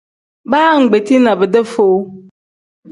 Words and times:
Baa 0.51 0.73
ngbetii 0.81 1.21
na 1.23 1.31
bidee 1.39 1.65
foo. 1.73 1.99